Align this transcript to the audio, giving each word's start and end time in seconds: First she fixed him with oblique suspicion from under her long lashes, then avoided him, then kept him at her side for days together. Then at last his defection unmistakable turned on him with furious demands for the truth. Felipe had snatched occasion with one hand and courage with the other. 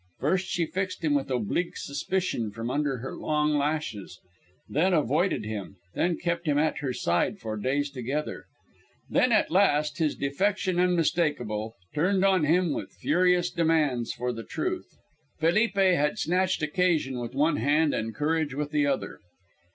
First 0.19 0.47
she 0.47 0.65
fixed 0.65 1.03
him 1.03 1.13
with 1.13 1.29
oblique 1.29 1.77
suspicion 1.77 2.49
from 2.49 2.71
under 2.71 2.97
her 2.97 3.15
long 3.15 3.55
lashes, 3.55 4.19
then 4.67 4.95
avoided 4.95 5.45
him, 5.45 5.75
then 5.93 6.17
kept 6.17 6.47
him 6.47 6.57
at 6.57 6.79
her 6.79 6.91
side 6.91 7.37
for 7.37 7.55
days 7.55 7.91
together. 7.91 8.45
Then 9.11 9.31
at 9.31 9.51
last 9.51 9.99
his 9.99 10.15
defection 10.15 10.79
unmistakable 10.79 11.75
turned 11.93 12.25
on 12.25 12.45
him 12.45 12.73
with 12.73 12.91
furious 12.93 13.51
demands 13.51 14.11
for 14.11 14.33
the 14.33 14.43
truth. 14.43 14.87
Felipe 15.39 15.75
had 15.77 16.17
snatched 16.17 16.63
occasion 16.63 17.19
with 17.19 17.35
one 17.35 17.57
hand 17.57 17.93
and 17.93 18.15
courage 18.15 18.55
with 18.55 18.71
the 18.71 18.87
other. 18.87 19.19